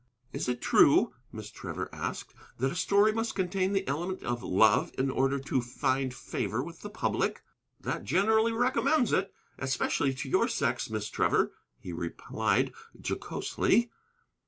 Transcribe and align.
"Is 0.33 0.49
it 0.49 0.61
true," 0.63 1.13
Miss 1.31 1.51
Trevor 1.51 1.87
asked, 1.93 2.33
"that 2.57 2.71
a 2.71 2.75
story 2.75 3.11
must 3.11 3.35
contain 3.35 3.71
the 3.71 3.87
element 3.87 4.23
of 4.23 4.41
love 4.41 4.91
in 4.97 5.11
order 5.11 5.37
to 5.41 5.61
find 5.61 6.11
favor 6.11 6.63
with 6.63 6.81
the 6.81 6.89
public?" 6.89 7.43
"That 7.79 8.03
generally 8.03 8.51
recommends 8.51 9.13
it, 9.13 9.31
especially 9.59 10.15
to 10.15 10.27
your 10.27 10.47
sex, 10.47 10.89
Miss 10.89 11.07
Trevor," 11.07 11.51
he 11.77 11.93
replied 11.93 12.73
jocosely. 12.99 13.91